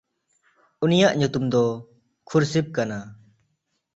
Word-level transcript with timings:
ᱩᱱᱤᱭᱟᱜ 0.83 1.13
ᱧᱩᱛᱩᱢ 1.17 1.45
ᱫᱚ 1.51 1.63
ᱠᱷᱩᱨᱥᱤᱰ 2.27 2.67
ᱠᱟᱱᱟ᱾ 2.75 2.97